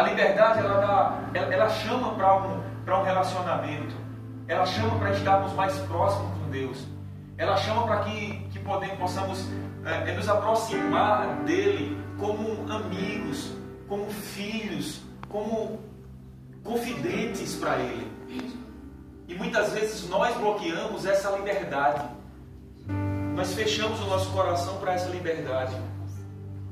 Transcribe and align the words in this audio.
A 0.00 0.02
liberdade 0.02 0.60
ela, 0.60 0.80
dá, 0.80 1.20
ela, 1.34 1.54
ela 1.54 1.68
chama 1.68 2.14
para 2.14 2.34
um, 2.38 2.62
um 2.86 3.02
relacionamento. 3.02 3.94
Ela 4.48 4.64
chama 4.64 4.98
para 4.98 5.10
estarmos 5.10 5.52
mais 5.52 5.78
próximos 5.80 6.38
com 6.38 6.50
Deus. 6.50 6.86
Ela 7.36 7.54
chama 7.58 7.86
para 7.86 8.04
que, 8.04 8.48
que 8.50 8.58
podemos, 8.60 8.96
possamos 8.96 9.46
é, 9.84 10.10
nos 10.14 10.26
aproximar 10.26 11.42
dele 11.44 12.02
como 12.18 12.72
amigos, 12.72 13.54
como 13.86 14.08
filhos, 14.10 15.02
como 15.28 15.78
confidentes 16.64 17.56
para 17.56 17.76
ele. 17.76 18.10
E 19.28 19.34
muitas 19.34 19.74
vezes 19.74 20.08
nós 20.08 20.34
bloqueamos 20.38 21.04
essa 21.04 21.30
liberdade. 21.36 22.08
Nós 23.36 23.52
fechamos 23.52 24.00
o 24.00 24.06
nosso 24.06 24.30
coração 24.30 24.78
para 24.78 24.94
essa 24.94 25.10
liberdade. 25.10 25.76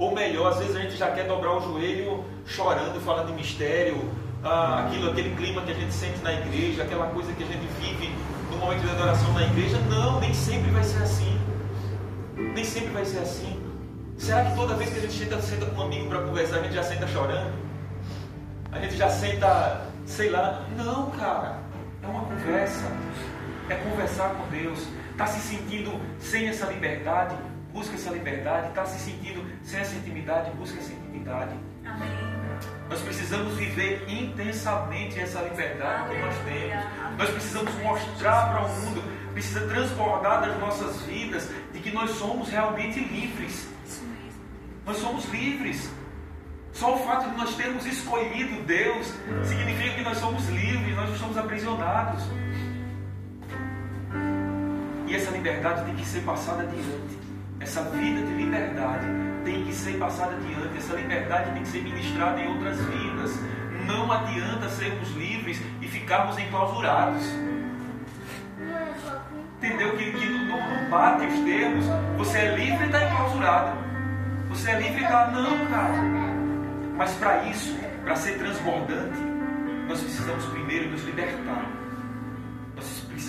Ou 0.00 0.14
melhor, 0.14 0.50
às 0.50 0.58
vezes 0.58 0.74
a 0.74 0.80
gente 0.80 0.96
já 0.96 1.10
quer 1.10 1.26
dobrar 1.26 1.58
o 1.58 1.60
joelho 1.60 2.24
chorando, 2.46 2.98
falando 3.02 3.26
de 3.26 3.34
mistério, 3.34 4.10
ah, 4.42 4.86
aquilo, 4.86 5.10
aquele 5.10 5.36
clima 5.36 5.60
que 5.60 5.72
a 5.72 5.74
gente 5.74 5.92
sente 5.92 6.18
na 6.22 6.32
igreja, 6.32 6.84
aquela 6.84 7.08
coisa 7.08 7.30
que 7.34 7.42
a 7.42 7.46
gente 7.46 7.66
vive 7.78 8.10
no 8.50 8.56
momento 8.56 8.80
de 8.80 8.90
adoração 8.90 9.30
na 9.34 9.42
igreja. 9.42 9.78
Não, 9.90 10.18
nem 10.18 10.32
sempre 10.32 10.70
vai 10.70 10.82
ser 10.82 11.02
assim. 11.02 11.38
Nem 12.34 12.64
sempre 12.64 12.88
vai 12.88 13.04
ser 13.04 13.18
assim. 13.18 13.62
Será 14.16 14.46
que 14.46 14.56
toda 14.56 14.74
vez 14.74 14.88
que 14.88 15.00
a 15.00 15.02
gente 15.02 15.12
senta, 15.12 15.38
senta 15.42 15.66
com 15.66 15.82
um 15.82 15.84
amigo 15.84 16.08
para 16.08 16.22
conversar, 16.22 16.60
a 16.60 16.62
gente 16.62 16.74
já 16.74 16.82
senta 16.82 17.06
chorando? 17.06 17.52
A 18.72 18.78
gente 18.78 18.96
já 18.96 19.10
senta, 19.10 19.82
sei 20.06 20.30
lá. 20.30 20.64
Não, 20.78 21.10
cara. 21.10 21.58
É 22.02 22.06
uma 22.06 22.24
conversa. 22.24 22.90
É 23.68 23.74
conversar 23.74 24.30
com 24.30 24.48
Deus. 24.48 24.78
Está 25.20 25.32
se 25.34 25.54
sentindo 25.54 26.00
sem 26.18 26.48
essa 26.48 26.64
liberdade? 26.64 27.36
Busca 27.74 27.94
essa 27.94 28.08
liberdade. 28.08 28.68
Está 28.68 28.86
se 28.86 28.98
sentindo 28.98 29.44
sem 29.62 29.78
essa 29.78 29.94
intimidade? 29.94 30.50
Busca 30.52 30.78
essa 30.78 30.94
intimidade. 30.94 31.54
Amém. 31.84 32.08
Nós 32.88 33.02
precisamos 33.02 33.54
viver 33.54 34.02
intensamente 34.08 35.20
essa 35.20 35.42
liberdade 35.42 36.14
que 36.14 36.22
nós 36.22 36.34
temos. 36.38 37.18
Nós 37.18 37.30
precisamos 37.32 37.74
mostrar 37.82 38.48
para 38.48 38.64
o 38.64 38.68
mundo, 38.70 39.04
precisa 39.34 39.60
transbordar 39.68 40.40
das 40.40 40.58
nossas 40.58 41.02
vidas 41.02 41.50
de 41.70 41.80
que 41.80 41.90
nós 41.90 42.12
somos 42.12 42.48
realmente 42.48 42.98
livres. 43.00 43.68
Nós 44.86 44.96
somos 44.96 45.26
livres. 45.26 45.90
Só 46.72 46.94
o 46.94 46.98
fato 47.04 47.28
de 47.28 47.36
nós 47.36 47.54
termos 47.56 47.84
escolhido 47.84 48.62
Deus 48.62 49.12
significa 49.44 49.96
que 49.96 50.02
nós 50.02 50.16
somos 50.16 50.48
livres, 50.48 50.96
nós 50.96 51.10
não 51.10 51.16
somos 51.18 51.36
aprisionados. 51.36 52.22
E 55.10 55.16
essa 55.16 55.32
liberdade 55.32 55.84
tem 55.86 55.96
que 55.96 56.06
ser 56.06 56.20
passada 56.20 56.62
adiante. 56.62 57.18
Essa 57.58 57.82
vida 57.82 58.24
de 58.24 58.32
liberdade 58.32 59.06
tem 59.44 59.64
que 59.64 59.74
ser 59.74 59.98
passada 59.98 60.36
adiante. 60.36 60.78
Essa 60.78 60.94
liberdade 60.94 61.50
tem 61.50 61.62
que 61.64 61.68
ser 61.68 61.82
ministrada 61.82 62.40
em 62.40 62.46
outras 62.46 62.78
vidas. 62.78 63.40
Não 63.88 64.12
adianta 64.12 64.68
sermos 64.68 65.10
livres 65.16 65.60
e 65.82 65.88
ficarmos 65.88 66.38
enclausurados. 66.38 67.24
Entendeu? 69.56 69.96
Que, 69.96 70.12
que 70.12 70.26
não, 70.26 70.56
não 70.56 70.88
bate 70.88 71.26
os 71.26 71.40
termos. 71.40 71.84
Você 72.16 72.38
é 72.38 72.54
livre 72.54 72.84
e 72.84 72.86
está 72.86 73.04
enclausurado. 73.04 73.78
Você 74.50 74.70
é 74.70 74.78
livre 74.78 75.00
e 75.00 75.04
está. 75.04 75.26
Não, 75.26 75.66
cara. 75.66 75.92
Mas 76.96 77.12
para 77.14 77.48
isso, 77.48 77.76
para 78.04 78.14
ser 78.14 78.38
transbordante, 78.38 79.18
nós 79.88 80.00
precisamos 80.00 80.44
primeiro 80.46 80.88
nos 80.90 81.02
libertar. 81.02 81.89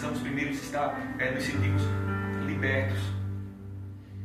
Precisamos 0.00 0.26
primeiro 0.26 0.50
estar, 0.52 0.98
é, 1.18 1.30
nos 1.30 1.44
sentirmos 1.44 1.82
libertos 2.46 2.98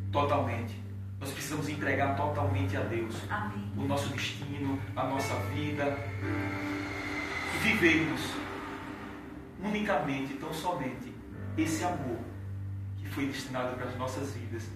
totalmente. 0.09 0.73
Nós 1.19 1.31
precisamos 1.31 1.67
entregar 1.67 2.15
totalmente 2.15 2.77
a 2.77 2.79
Deus 2.79 3.13
Amém. 3.29 3.69
o 3.75 3.81
nosso 3.81 4.07
destino, 4.13 4.79
a 4.95 5.03
nossa 5.03 5.35
vida 5.53 5.97
e 7.53 7.57
vivermos 7.57 8.21
unicamente, 9.61 10.35
tão 10.35 10.53
somente, 10.53 11.13
esse 11.57 11.83
amor 11.83 12.19
que 12.97 13.09
foi 13.09 13.25
destinado 13.25 13.75
para 13.75 13.89
as 13.89 13.97
nossas 13.97 14.33
vidas 14.33 14.69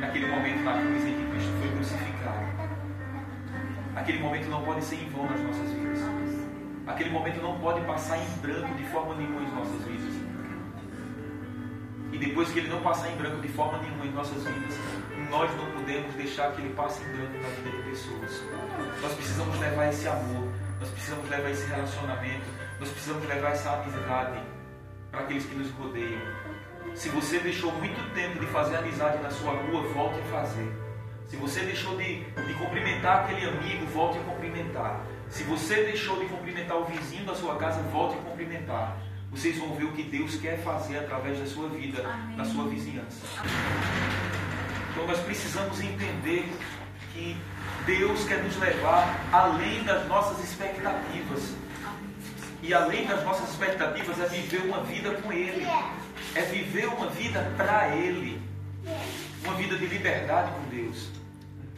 naquele 0.00 0.26
momento 0.26 0.62
na 0.64 0.72
cruz 0.82 1.02
em 1.02 1.14
que 1.14 1.30
Cristo 1.30 1.52
foi 1.62 1.70
crucificado. 1.70 2.46
Aquele 3.96 4.18
momento 4.18 4.50
não 4.50 4.62
pode 4.66 4.84
ser 4.84 4.96
em 4.96 5.08
vão 5.08 5.30
nas 5.30 5.40
nossas 5.40 5.72
vidas. 5.72 6.29
Aquele 6.90 7.10
momento 7.10 7.40
não 7.40 7.58
pode 7.60 7.80
passar 7.82 8.18
em 8.18 8.28
branco 8.42 8.74
de 8.74 8.84
forma 8.88 9.14
nenhuma 9.14 9.42
em 9.42 9.54
nossas 9.54 9.84
vidas. 9.84 10.12
E 12.12 12.18
depois 12.18 12.50
que 12.50 12.58
ele 12.58 12.68
não 12.68 12.82
passar 12.82 13.10
em 13.12 13.16
branco 13.16 13.40
de 13.40 13.48
forma 13.48 13.78
nenhuma 13.78 14.06
em 14.06 14.10
nossas 14.10 14.42
vidas, 14.42 14.74
nós 15.30 15.50
não 15.56 15.70
podemos 15.70 16.12
deixar 16.16 16.50
que 16.52 16.60
ele 16.60 16.74
passe 16.74 17.00
em 17.04 17.12
branco 17.12 17.32
na 17.34 17.48
vida 17.48 17.70
de 17.70 17.90
pessoas. 17.90 18.42
Nós 19.00 19.14
precisamos 19.14 19.58
levar 19.60 19.88
esse 19.88 20.08
amor, 20.08 20.48
nós 20.80 20.90
precisamos 20.90 21.30
levar 21.30 21.50
esse 21.50 21.66
relacionamento, 21.68 22.46
nós 22.80 22.88
precisamos 22.90 23.28
levar 23.28 23.52
essa 23.52 23.72
amizade 23.72 24.42
para 25.12 25.20
aqueles 25.20 25.46
que 25.46 25.54
nos 25.54 25.70
rodeiam. 25.70 26.20
Se 26.96 27.08
você 27.10 27.38
deixou 27.38 27.70
muito 27.72 28.14
tempo 28.14 28.40
de 28.40 28.46
fazer 28.46 28.76
amizade 28.76 29.22
na 29.22 29.30
sua 29.30 29.52
rua, 29.52 29.82
volte 29.94 30.18
a 30.18 30.24
fazer. 30.24 30.89
Se 31.30 31.36
você 31.36 31.60
deixou 31.60 31.96
de, 31.96 32.24
de 32.24 32.54
cumprimentar 32.54 33.24
aquele 33.24 33.46
amigo, 33.48 33.86
volte 33.86 34.18
a 34.18 34.22
cumprimentar. 34.22 35.06
Se 35.30 35.44
você 35.44 35.84
deixou 35.84 36.18
de 36.18 36.26
cumprimentar 36.26 36.76
o 36.76 36.84
vizinho 36.84 37.24
da 37.24 37.34
sua 37.34 37.56
casa, 37.56 37.80
volte 37.84 38.18
a 38.18 38.22
cumprimentar 38.22 38.98
vocês 39.30 39.56
vão 39.58 39.76
ver 39.76 39.84
o 39.84 39.92
que 39.92 40.02
Deus 40.02 40.34
quer 40.36 40.58
fazer 40.58 40.98
através 40.98 41.38
da 41.38 41.46
sua 41.46 41.68
vida, 41.68 42.04
Amém. 42.04 42.36
da 42.36 42.44
sua 42.44 42.66
vizinhança. 42.68 43.24
Então 44.90 45.06
nós 45.06 45.20
precisamos 45.20 45.80
entender 45.80 46.52
que 47.14 47.36
Deus 47.86 48.24
quer 48.24 48.42
nos 48.42 48.56
levar 48.56 49.20
além 49.32 49.84
das 49.84 50.06
nossas 50.08 50.42
expectativas. 50.42 51.54
E 52.60 52.74
além 52.74 53.06
das 53.06 53.24
nossas 53.24 53.50
expectativas 53.50 54.18
é 54.20 54.26
viver 54.26 54.62
uma 54.62 54.82
vida 54.82 55.12
com 55.22 55.32
Ele. 55.32 55.64
É 56.34 56.42
viver 56.42 56.88
uma 56.88 57.08
vida 57.10 57.52
para 57.56 57.96
Ele. 57.96 58.42
Vida 59.70 59.86
de 59.86 59.86
liberdade 59.86 60.50
com 60.50 60.68
Deus. 60.68 61.10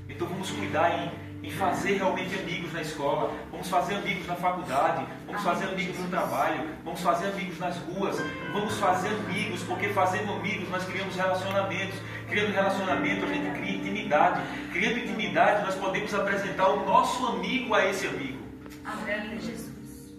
Então 0.08 0.26
vamos 0.26 0.50
cuidar 0.50 0.91
em 0.98 1.12
em 1.42 1.50
fazer 1.50 1.97
realmente 1.97 2.38
amigos 2.38 2.72
na 2.72 2.82
escola, 2.82 3.34
vamos 3.50 3.69
fazer 3.69 3.97
amigos 3.97 4.25
na 4.28 4.36
faculdade, 4.36 5.04
vamos 5.26 5.42
fazer 5.42 5.64
amigos 5.66 5.98
no 5.98 6.08
trabalho, 6.08 6.70
vamos 6.84 7.00
fazer 7.00 7.26
amigos 7.30 7.58
nas 7.58 7.76
ruas, 7.78 8.16
vamos 8.53 8.78
fazer 8.78 9.08
amigos, 9.08 9.64
porque 9.64 9.88
fazendo 9.88 10.32
amigos 10.34 10.70
nós 10.70 10.84
criamos 10.84 11.16
relacionamentos, 11.16 11.98
criando 12.28 12.53
relacionamento 12.53 13.25
a 13.25 13.28
gente 13.28 13.58
cria 13.58 13.76
intimidade, 13.76 14.41
criando 14.72 14.98
intimidade 15.00 15.66
nós 15.66 15.74
podemos 15.74 16.14
apresentar 16.14 16.69
o 16.69 16.86
nosso 16.86 17.26
amigo 17.26 17.74
a 17.74 17.84
esse 17.86 18.06
amigo. 18.06 18.38
Amém, 18.84 19.41
Jesus. 19.41 20.14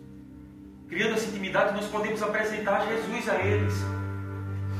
Criando 0.89 1.13
essa 1.13 1.27
intimidade 1.27 1.73
nós 1.73 1.87
podemos 1.87 2.21
apresentar 2.21 2.85
Jesus 2.85 3.29
a 3.29 3.35
eles. 3.41 3.73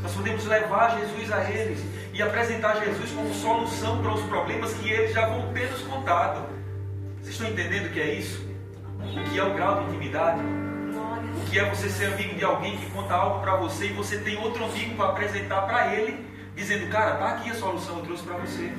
Nós 0.02 0.14
podemos 0.14 0.46
levar 0.46 1.00
Jesus 1.00 1.32
a 1.32 1.50
eles 1.50 2.03
e 2.14 2.22
apresentar 2.22 2.76
Jesus 2.76 3.12
como 3.12 3.34
solução 3.34 4.02
para 4.02 4.14
os 4.14 4.22
problemas 4.22 4.74
que 4.76 4.90
eles 4.90 5.14
já 5.14 5.28
vão 5.28 5.52
ter 5.52 5.70
nos 5.72 5.82
contado. 5.82 6.48
Vocês 7.20 7.36
estão 7.36 7.50
entendendo 7.50 7.88
o 7.88 7.90
que 7.90 8.00
é 8.00 8.14
isso? 8.14 8.48
O 9.00 9.32
que 9.32 9.40
é 9.40 9.44
o 9.44 9.54
grau 9.56 9.80
de 9.80 9.90
intimidade? 9.90 10.40
O 11.36 11.50
que 11.50 11.58
é 11.58 11.68
você 11.68 11.90
ser 11.90 12.14
amigo 12.14 12.36
de 12.36 12.46
alguém 12.46 12.78
que 12.78 12.86
conta 12.92 13.16
algo 13.16 13.42
para 13.42 13.56
você 13.56 13.88
e 13.88 13.94
você 13.94 14.20
tem 14.20 14.38
outro 14.38 14.64
amigo 14.64 14.96
para 14.96 15.10
apresentar 15.10 15.64
para 15.64 15.94
ele, 15.96 16.24
dizendo, 16.56 16.88
cara, 16.90 17.16
tá 17.16 17.30
aqui 17.30 17.50
a 17.50 17.56
solução, 17.56 17.98
eu 17.98 18.04
trouxe 18.04 18.24
para 18.24 18.38
você. 18.38 18.72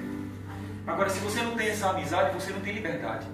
Agora, 0.86 1.10
se 1.10 1.18
você 1.18 1.42
não 1.42 1.56
tem 1.56 1.68
essa 1.68 1.90
amizade, 1.90 2.32
você 2.32 2.52
não 2.52 2.60
tem 2.60 2.74
liberdade. 2.74 3.26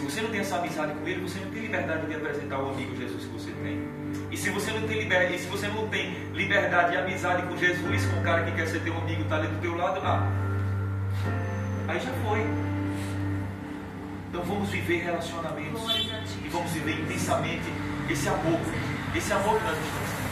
Se 0.00 0.06
você 0.06 0.22
não 0.22 0.30
tem 0.30 0.40
essa 0.40 0.56
amizade 0.56 0.94
com 0.94 1.06
ele, 1.06 1.20
você 1.20 1.38
não 1.40 1.50
tem 1.50 1.60
liberdade 1.60 2.06
de 2.06 2.14
apresentar 2.14 2.58
o 2.58 2.70
amigo 2.70 2.96
Jesus 2.96 3.22
que 3.22 3.32
você 3.32 3.50
tem. 3.62 3.86
E 4.30 4.36
se 4.36 4.48
você 4.48 4.72
não 4.72 4.88
tem 4.88 4.98
liberdade, 4.98 5.34
e 5.34 5.38
se 5.38 5.46
você 5.46 5.68
não 5.68 5.88
tem 5.88 6.14
liberdade 6.32 6.94
e 6.94 6.96
amizade 6.96 7.42
com 7.42 7.54
Jesus, 7.58 8.06
com 8.06 8.18
o 8.18 8.22
cara 8.22 8.42
que 8.44 8.52
quer 8.52 8.66
ser 8.66 8.80
teu 8.80 8.96
amigo, 8.96 9.20
está 9.20 9.36
ali 9.36 9.48
do 9.48 9.60
teu 9.60 9.76
lado, 9.76 10.00
ah, 10.02 10.26
aí 11.86 12.00
já 12.00 12.12
foi. 12.26 12.40
Então 14.30 14.42
vamos 14.42 14.70
viver 14.70 15.02
relacionamentos 15.02 15.82
e 16.42 16.48
vamos 16.48 16.70
viver 16.70 16.98
intensamente 16.98 17.66
esse 18.08 18.26
amor, 18.26 18.58
esse 19.14 19.32
amor 19.34 19.58
que 19.58 19.64
nós 19.64 19.76
estamos 19.76 20.10
tendo. 20.16 20.29